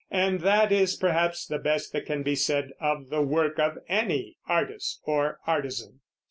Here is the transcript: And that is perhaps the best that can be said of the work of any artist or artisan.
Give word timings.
And 0.09 0.39
that 0.39 0.71
is 0.71 0.95
perhaps 0.95 1.45
the 1.45 1.59
best 1.59 1.93
that 1.93 2.07
can 2.07 2.23
be 2.23 2.33
said 2.33 2.71
of 2.79 3.09
the 3.11 3.21
work 3.21 3.59
of 3.59 3.77
any 3.87 4.37
artist 4.47 4.99
or 5.05 5.37
artisan. 5.45 5.99